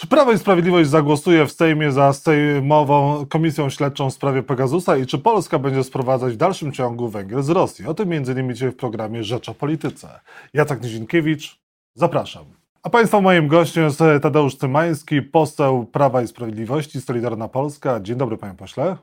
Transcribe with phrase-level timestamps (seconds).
[0.00, 5.06] Czy Prawo i Sprawiedliwość zagłosuje w Sejmie za sejmową komisją śledczą w sprawie Pegasusa i
[5.06, 7.86] czy Polska będzie sprowadzać w dalszym ciągu węgiel z Rosji?
[7.86, 8.54] O tym m.in.
[8.54, 10.20] dzisiaj w programie Rzecz o Polityce.
[10.54, 11.60] Jacek Nizinkiewicz,
[11.94, 12.44] zapraszam.
[12.82, 18.00] A Państwa moim gościem jest Tadeusz Cymański, poseł Prawa i Sprawiedliwości, Solidarna Polska.
[18.00, 18.96] Dzień dobry Panie Pośle.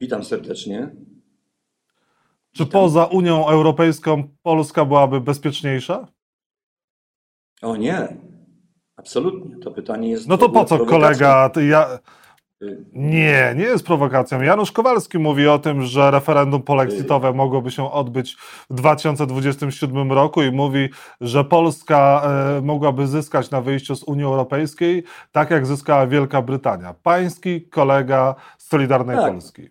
[0.00, 0.90] Witam serdecznie.
[2.52, 6.08] Czy poza Unią Europejską Polska byłaby bezpieczniejsza?
[7.62, 8.16] O nie,
[8.98, 9.56] absolutnie.
[9.56, 10.28] To pytanie jest.
[10.28, 11.50] No to po co kolega...
[11.68, 11.98] Ja...
[12.62, 14.42] Y, Nie, nie jest prowokacją.
[14.42, 18.36] Janusz Kowalski mówi o tym, że referendum polexitowe mogłoby się odbyć
[18.70, 20.88] w 2027 roku i mówi,
[21.20, 22.22] że Polska
[22.58, 26.94] e, mogłaby zyskać na wyjściu z Unii Europejskiej, tak jak zyskała Wielka Brytania.
[27.02, 29.30] Pański kolega z Solidarnej Tak.
[29.30, 29.68] Polski.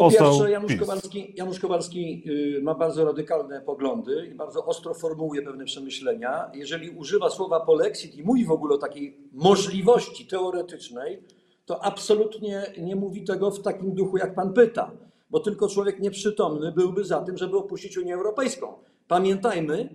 [0.00, 0.80] Po Poseł pierwsze, Janusz PiS.
[0.80, 2.22] Kowalski, Janusz Kowalski
[2.58, 6.50] y, ma bardzo radykalne poglądy i bardzo ostro formułuje pewne przemyślenia.
[6.54, 11.22] Jeżeli używa słowa polexit i mówi w ogóle o takiej możliwości teoretycznej,
[11.66, 14.90] to absolutnie nie mówi tego w takim duchu, jak pan pyta,
[15.30, 18.74] bo tylko człowiek nieprzytomny byłby za tym, żeby opuścić Unię Europejską.
[19.08, 19.88] Pamiętajmy,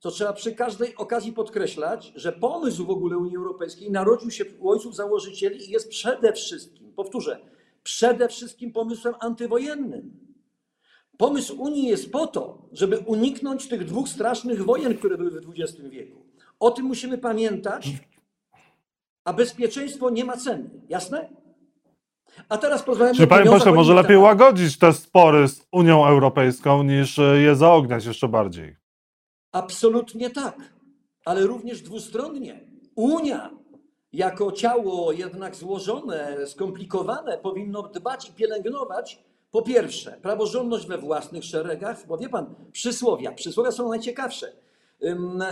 [0.00, 4.70] to trzeba przy każdej okazji podkreślać, że pomysł w ogóle Unii Europejskiej narodził się u
[4.70, 7.55] ojców założycieli i jest przede wszystkim, powtórzę,
[7.86, 10.26] przede wszystkim pomysłem antywojennym.
[11.18, 15.88] Pomysł Unii jest po to, żeby uniknąć tych dwóch strasznych wojen, które były w XX
[15.90, 16.26] wieku.
[16.60, 17.88] O tym musimy pamiętać,
[19.24, 20.70] a bezpieczeństwo nie ma ceny.
[20.88, 21.28] Jasne?
[22.48, 27.18] A teraz porozmawiamy Czy panie pośle, może lepiej łagodzić te spory z Unią Europejską niż
[27.18, 28.76] e, je zaogniać jeszcze bardziej?
[29.52, 30.56] Absolutnie tak,
[31.24, 32.60] ale również dwustronnie.
[32.96, 33.50] Unia
[34.16, 42.06] jako ciało jednak złożone, skomplikowane, powinno dbać i pielęgnować po pierwsze praworządność we własnych szeregach,
[42.06, 44.52] bo wie pan, przysłowia, przysłowia są najciekawsze,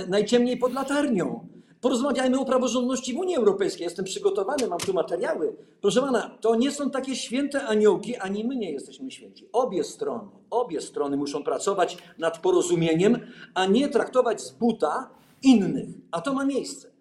[0.08, 1.48] najciemniej pod latarnią.
[1.80, 3.84] Porozmawiajmy o praworządności w Unii Europejskiej.
[3.84, 5.56] Jestem przygotowany, mam tu materiały.
[5.80, 9.48] Proszę pana, to nie są takie święte aniołki, ani my nie jesteśmy święci.
[9.52, 13.18] Obie strony, obie strony muszą pracować nad porozumieniem,
[13.54, 15.10] a nie traktować z buta
[15.42, 15.88] innych.
[16.10, 16.93] A to ma miejsce.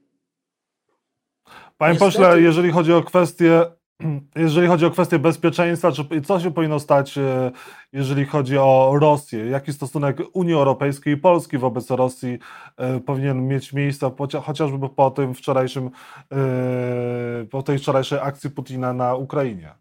[1.77, 3.65] Panie Niestety- pośle, jeżeli chodzi o kwestię,
[4.35, 7.51] jeżeli chodzi o kwestię bezpieczeństwa, czy, co się powinno stać, e,
[7.93, 9.45] jeżeli chodzi o Rosję?
[9.45, 12.39] Jaki stosunek Unii Europejskiej i Polski wobec Rosji
[12.77, 14.11] e, powinien mieć miejsce,
[14.43, 15.89] chociażby po tym wczorajszym,
[16.31, 19.73] e, po tej wczorajszej akcji Putina na Ukrainie?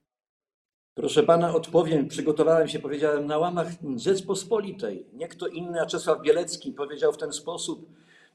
[0.94, 2.09] Proszę pana, odpowiem.
[2.09, 5.06] Przygotowałem się, powiedziałem na łamach Rzeczpospolitej.
[5.12, 7.86] Nie kto inny, a Czesław Bielecki powiedział w ten sposób.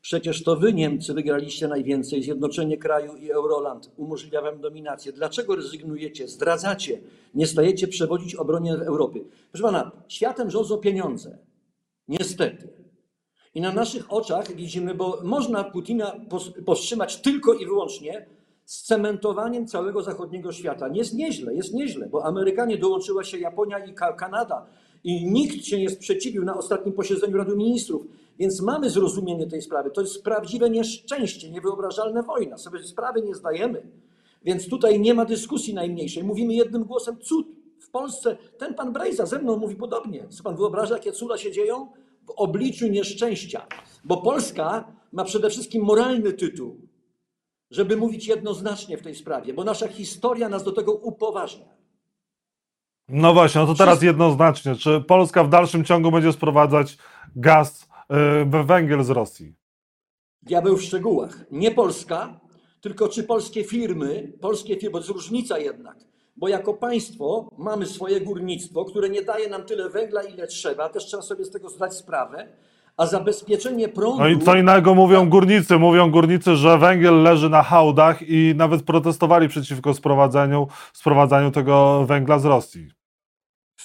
[0.02, 5.12] Przecież to wy, Niemcy, wygraliście najwięcej, zjednoczenie kraju i Euroland umożliwia wam dominację.
[5.14, 7.00] Dlaczego rezygnujecie, zdradzacie,
[7.36, 9.26] nie stajecie przewodzić obronie Europy?
[9.52, 11.38] Proszę pana, światem rządzą pieniądze.
[12.08, 12.70] Niestety.
[13.56, 16.16] I na naszych oczach widzimy, bo można Putina
[16.66, 18.26] powstrzymać tylko i wyłącznie
[18.66, 20.90] z cementowaniem całego zachodniego świata.
[20.94, 24.66] Jest nieźle, jest nieźle, bo Amerykanie dołączyła się Japonia i Ka- Kanada
[25.04, 28.02] i nikt się nie sprzeciwił na ostatnim posiedzeniu Rady Ministrów.
[28.40, 29.92] Więc mamy zrozumienie tej sprawy.
[29.92, 32.58] To jest prawdziwe nieszczęście, niewyobrażalna wojna.
[32.58, 33.92] Sobie sprawy nie zdajemy.
[34.44, 36.24] Więc tutaj nie ma dyskusji najmniejszej.
[36.24, 37.48] Mówimy jednym głosem cud.
[37.82, 40.28] W Polsce ten pan Brejza ze mną mówi podobnie.
[40.30, 41.92] Co pan wyobraża, jakie cuda się dzieją?
[42.26, 43.68] W obliczu nieszczęścia.
[44.04, 46.82] Bo Polska ma przede wszystkim moralny tytuł,
[47.72, 51.66] żeby mówić jednoznacznie w tej sprawie, bo nasza historia nas do tego upoważnia.
[53.10, 56.98] No właśnie, no to teraz jednoznacznie, czy Polska w dalszym ciągu będzie sprowadzać
[57.36, 57.90] gaz,
[58.66, 59.56] węgiel z Rosji?
[60.42, 61.46] Diabeł w szczegółach.
[61.52, 62.40] Nie Polska,
[62.82, 65.98] tylko czy polskie firmy, polskie firmy, bo to jest różnica jednak.
[66.36, 71.06] Bo jako państwo mamy swoje górnictwo, które nie daje nam tyle węgla, ile trzeba, też
[71.06, 72.48] trzeba sobie z tego zdać sprawę,
[72.98, 74.20] a zabezpieczenie prądu...
[74.20, 75.78] No i co innego mówią górnicy.
[75.78, 82.40] Mówią górnicy, że węgiel leży na hałdach i nawet protestowali przeciwko sprowadzeniu, sprowadzaniu tego węgla
[82.40, 82.97] z Rosji.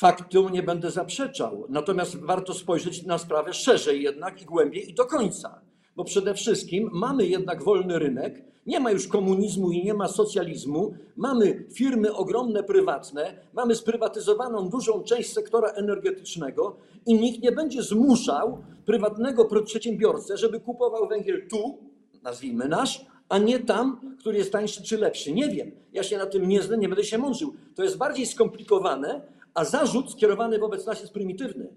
[0.02, 5.06] Faktu nie będę zaprzeczał, natomiast warto spojrzeć na sprawę szerzej jednak i głębiej i do
[5.06, 5.60] końca.
[5.96, 10.94] Bo przede wszystkim mamy jednak wolny rynek, nie ma już komunizmu i nie ma socjalizmu,
[11.16, 16.76] mamy firmy ogromne prywatne, mamy sprywatyzowaną dużą część sektora energetycznego
[17.06, 21.78] i nikt nie będzie zmuszał prywatnego przedsiębiorcę, żeby kupował węgiel tu,
[22.22, 25.32] nazwijmy nasz, a nie tam, który jest tańszy czy lepszy.
[25.32, 25.70] Nie wiem.
[25.92, 27.54] Ja się na tym nie znam, nie będę się mądrzył.
[27.74, 29.20] To jest bardziej skomplikowane,
[29.54, 31.68] a zarzut skierowany wobec nas jest prymitywny.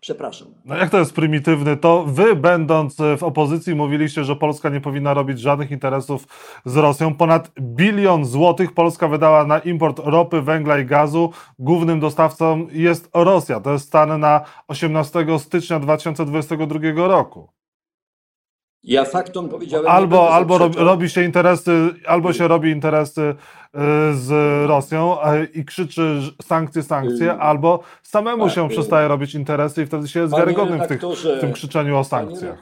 [0.00, 0.48] Przepraszam.
[0.64, 1.76] No jak to jest prymitywny?
[1.76, 6.26] To wy, będąc w opozycji, mówiliście, że Polska nie powinna robić żadnych interesów
[6.64, 7.14] z Rosją.
[7.14, 11.30] Ponad bilion złotych Polska wydała na import ropy, węgla i gazu.
[11.58, 13.60] Głównym dostawcą jest Rosja.
[13.60, 17.53] To jest stan na 18 stycznia 2022 roku.
[18.84, 19.86] Ja faktom powiedziałem.
[19.86, 23.34] Albo, albo robi, się interesy, albo się robi interesy y,
[24.14, 24.30] z
[24.68, 25.16] Rosją
[25.54, 30.08] i krzyczy sankcje, sankcje, Y, albo samemu tak, się y, przestaje robić interesy i wtedy
[30.08, 32.58] się jest wiarygodnym w, tych, w tym krzyczeniu o sankcjach.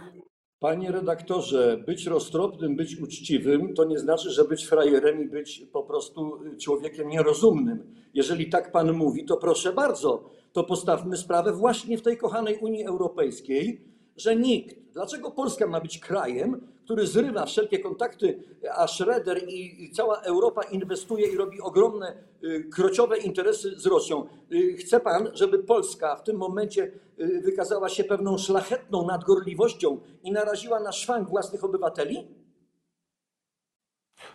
[0.60, 5.82] panie redaktorze, być roztropnym, być uczciwym, to nie znaczy, że być frajerem i być po
[5.82, 7.94] prostu człowiekiem nierozumnym.
[8.14, 12.84] Jeżeli tak pan mówi, to proszę bardzo, to postawmy sprawę właśnie w tej kochanej Unii
[12.84, 18.43] Europejskiej, że nikt, dlaczego Polska ma być krajem, który zrywa wszelkie kontakty,
[18.75, 24.26] a Schroeder i cała Europa inwestuje i robi ogromne y, krociowe interesy z Rosją.
[24.53, 30.32] Y, Chce pan, żeby Polska w tym momencie y, wykazała się pewną szlachetną nadgorliwością i
[30.32, 32.26] naraziła na szwank własnych obywateli?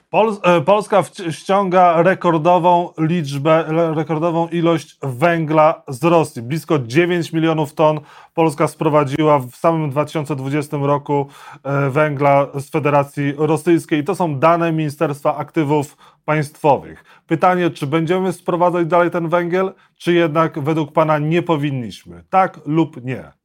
[0.10, 3.66] Pol, e, Polska ściąga rekordową liczbę,
[3.96, 6.42] rekordową ilość węgla z Rosji.
[6.42, 8.00] Blisko 9 milionów ton
[8.34, 11.28] Polska sprowadziła w samym 2020 roku
[11.64, 14.04] e, węgla z Federacji Rosyjskiej.
[14.04, 17.04] To są dane Ministerstwa Aktywów Państwowych.
[17.28, 22.24] Pytanie, czy będziemy sprowadzać dalej ten węgiel, czy jednak według Pana nie powinniśmy?
[22.30, 23.37] Tak lub nie?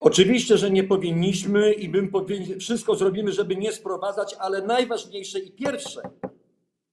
[0.00, 2.12] Oczywiście, że nie powinniśmy i bym
[2.60, 6.00] wszystko zrobimy, żeby nie sprowadzać, ale najważniejsze i pierwsze,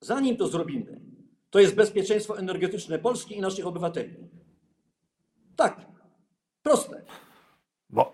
[0.02, 1.02] zanim to zrobimy,
[1.50, 4.16] to jest bezpieczeństwo energetyczne Polski i naszych obywateli.
[5.56, 5.86] Tak,
[6.64, 7.02] proste.
[7.90, 8.14] Bo,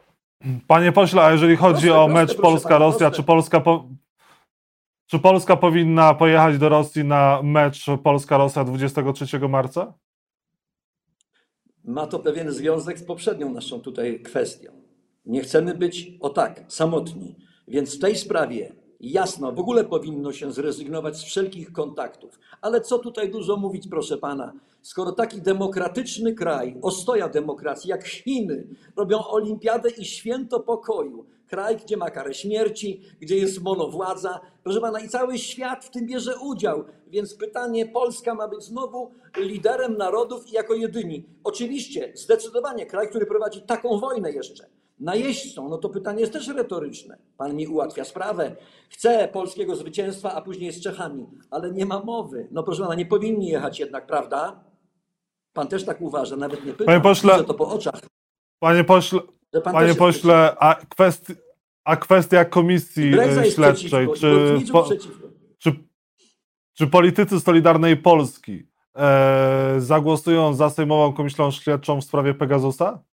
[0.67, 3.23] panie pośle, a jeżeli chodzi Proste, o proste, mecz Polska-Rosja, czy.
[3.23, 3.89] Polska, po,
[5.07, 9.93] czy Polska powinna pojechać do Rosji na mecz Polska-Rosja 23 marca?
[11.83, 14.82] Ma to pewien związek z poprzednią naszą tutaj kwestią.
[15.25, 17.35] Nie chcemy być, o tak, samotni.
[17.67, 22.39] Więc w tej sprawie jasno, w ogóle powinno się zrezygnować z wszelkich kontaktów.
[22.61, 28.67] Ale co tutaj dużo mówić, proszę pana, skoro taki demokratyczny kraj, ostoja demokracji jak Chiny,
[28.95, 34.99] robią olimpiadę i święto pokoju, kraj, gdzie ma karę śmierci, gdzie jest monowładza, proszę pana,
[34.99, 36.83] i cały świat w tym bierze udział.
[37.07, 41.25] Więc pytanie, Polska ma być znowu liderem narodów i jako jedyni.
[41.43, 44.65] Oczywiście, zdecydowanie kraj, który prowadzi taką wojnę jeszcze,
[45.03, 47.17] najeźdźcą, no to pytanie jest też retoryczne.
[47.37, 48.55] Pan mi ułatwia sprawę.
[48.89, 52.47] Chce polskiego zwycięstwa, a później z Czechami, ale nie ma mowy.
[52.51, 54.63] No proszę pana, nie powinni jechać jednak, prawda?
[55.53, 56.85] Pan też tak uważa, nawet nie pytam.
[56.85, 58.01] Panie pośle- Widzę to po oczach.
[58.59, 59.19] Panie pośle,
[59.63, 61.33] panie pośle a, kwesti,
[61.83, 63.13] a kwestia komisji
[63.53, 64.89] śledczej, czy, po,
[65.57, 65.71] czy,
[66.73, 73.03] czy politycy Solidarnej Polski e, zagłosują za Sejmową Komisją Śledczą w sprawie Pegasusa?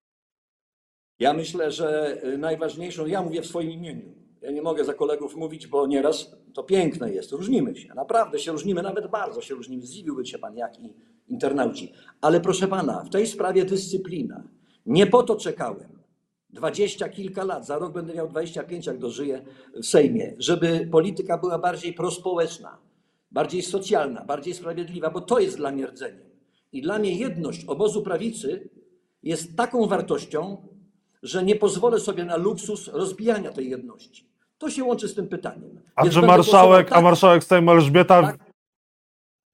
[1.20, 4.14] Ja myślę, że y, najważniejszą, ja mówię w swoim imieniu.
[4.42, 7.32] Ja nie mogę za kolegów mówić, bo nieraz to piękne jest.
[7.32, 9.82] Różnimy się, naprawdę się różnimy, nawet bardzo się różnimy.
[9.82, 10.94] Zdziwiłby się pan, jak i
[11.28, 11.92] internauci.
[12.20, 14.42] Ale proszę pana, w tej sprawie dyscyplina.
[14.86, 16.00] Nie po to czekałem.
[16.50, 19.44] Dwadzieścia kilka lat, za rok będę miał 25, jak dożyję
[19.74, 22.78] w Sejmie, żeby polityka była bardziej prospołeczna,
[23.30, 26.30] bardziej socjalna, bardziej sprawiedliwa, bo to jest dla mnie rdzeniem.
[26.72, 28.70] I dla mnie jedność obozu prawicy
[29.22, 30.56] jest taką wartością,
[31.22, 34.30] że nie pozwolę sobie na luksus rozbijania tej jedności.
[34.58, 35.80] To się łączy z tym pytaniem.
[35.94, 38.38] A Więc czy marszałek, głosował a marszałek Sejmu Elżbieta, Tak.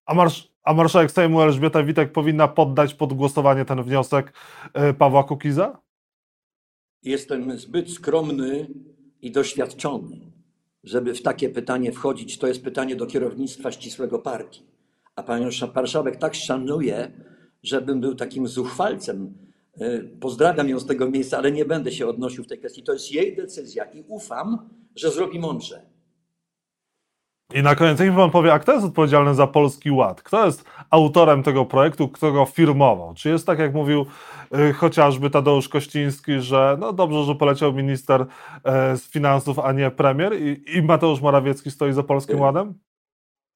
[0.07, 4.33] a, marsz, a marszałek Sejmu Elżbieta Witek powinna poddać pod głosowanie ten wniosek
[4.75, 5.79] e, Pawła Kukiza?
[7.03, 8.67] Jestem zbyt skromny
[9.23, 10.17] i doświadczony,
[10.85, 12.39] żeby w takie pytanie wchodzić.
[12.39, 14.67] To jest pytanie do kierownictwa ścisłego partii.
[15.17, 17.13] A Sz- marszałek tak szanuję,
[17.63, 19.46] żebym był takim zuchwalcem.
[19.81, 22.83] E, Pozdrawiam ją z tego miejsca, ale nie będę się odnosił w tej kwestii.
[22.83, 25.97] To jest jej decyzja i ufam, że zrobi mądrze.
[27.55, 30.23] I na koniec, niech pan powie, a kto jest odpowiedzialny za Polski Ład?
[30.23, 33.15] Kto jest autorem tego projektu, kto go firmował?
[33.15, 34.07] Czy jest tak, jak mówił
[34.55, 38.27] y, chociażby Tadeusz Kościński, że no dobrze, że poleciał minister
[38.65, 42.75] e, z finansów, a nie premier i, i Mateusz Morawiecki stoi za Polskim Y, Ładem?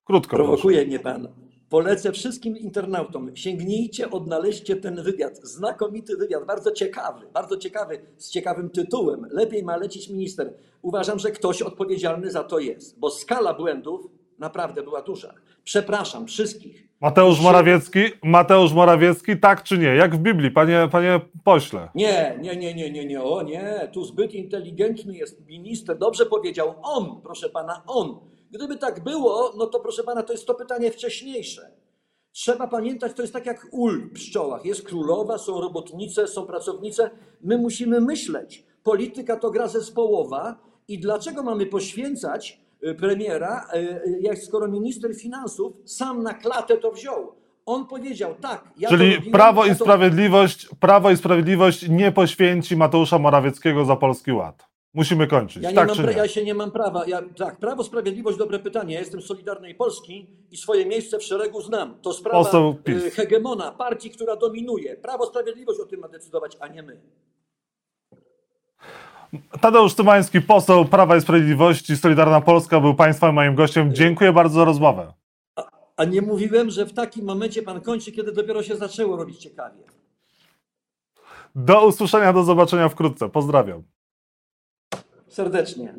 [0.04, 0.48] Krótko proszę.
[0.48, 1.28] Prowokuje mnie pan.
[1.70, 5.40] Polecę wszystkim internautom, sięgnijcie, odnaleźcie ten wywiad.
[5.42, 9.26] Znakomity wywiad, bardzo ciekawy, bardzo ciekawy, z ciekawym tytułem.
[9.30, 10.54] Lepiej ma lecieć minister.
[10.82, 14.06] Uważam, że ktoś odpowiedzialny za to jest, bo skala błędów
[14.38, 15.34] naprawdę była duża.
[15.64, 16.88] Przepraszam wszystkich.
[17.00, 19.94] Mateusz Morawiecki, Mateusz Morawiecki, tak czy nie?
[19.94, 21.88] Jak w Biblii, panie, panie pośle.
[21.94, 25.98] Nie, nie, nie, nie, nie, nie, o nie, tu zbyt inteligentny jest minister.
[25.98, 28.30] Dobrze powiedział on, proszę pana, on.
[28.50, 31.70] Gdyby tak było, no to proszę pana, to jest to pytanie wcześniejsze.
[32.32, 34.64] Trzeba pamiętać, to jest tak jak ul w pszczołach.
[34.64, 37.10] Jest królowa, są robotnice, są pracownice.
[37.40, 38.64] My musimy myśleć.
[38.82, 40.56] Polityka to gra zespołowa
[40.88, 46.76] i dlaczego mamy poświęcać y, premiera, y, y, jak skoro minister finansów sam na klatę
[46.76, 47.32] to wziął?
[47.66, 48.64] On powiedział tak.
[48.78, 53.84] Ja Czyli robiłem, Prawo ja i to- Sprawiedliwość, Prawo i Sprawiedliwość nie poświęci Mateusza Morawieckiego
[53.84, 54.69] za Polski Ład.
[54.94, 55.62] Musimy kończyć.
[55.62, 56.12] Ja, nie tak mam, nie?
[56.12, 57.06] ja się nie mam prawa.
[57.06, 58.94] Ja, tak, Prawo, Sprawiedliwość, dobre pytanie.
[58.94, 61.94] Ja jestem z Solidarnej Polski i swoje miejsce w szeregu znam.
[62.02, 63.04] To sprawa Poseł PiS.
[63.04, 64.96] y, hegemona, partii, która dominuje.
[64.96, 67.00] Prawo, Sprawiedliwość o tym ma decydować, a nie my.
[69.60, 73.94] Tadeusz Tymański, poseł Prawa i Sprawiedliwości, Solidarna Polska, był Państwa moim gościem.
[73.94, 75.12] Dziękuję bardzo za rozmowę.
[75.96, 79.82] A nie mówiłem, że w takim momencie pan kończy, kiedy dopiero się zaczęło robić ciekawie.
[81.54, 83.28] Do usłyszenia, do zobaczenia wkrótce.
[83.28, 83.82] Pozdrawiam.
[85.30, 85.94] Serdecznie.